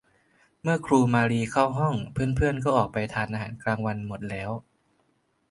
[0.61, 4.51] เมื่อครูมาลีเข้าห้องเพื่อน ๆ ก็ออกไปทานอาหารกลางวันหมดแล้ว